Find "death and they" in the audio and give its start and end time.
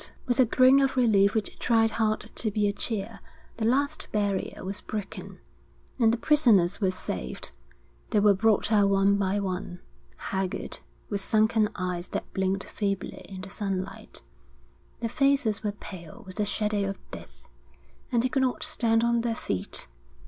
17.11-18.29